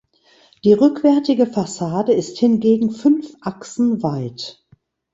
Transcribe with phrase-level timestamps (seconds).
[0.63, 4.59] Die rückwärtige Fassade ist hingegen fünf Achsen weit.